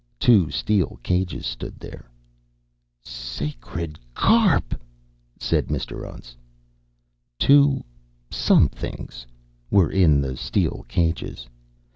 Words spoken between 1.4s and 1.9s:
stood